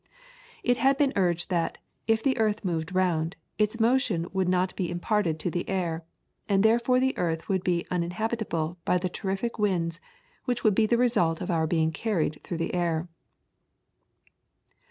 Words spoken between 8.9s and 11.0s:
the terrific winds which would be the